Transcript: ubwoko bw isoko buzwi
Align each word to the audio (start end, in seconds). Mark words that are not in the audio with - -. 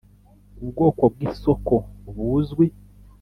ubwoko 0.61 1.03
bw 1.13 1.19
isoko 1.29 1.73
buzwi 2.15 2.65